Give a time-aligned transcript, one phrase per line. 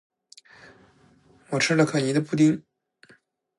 [1.51, 2.63] 我吃了可妮的布丁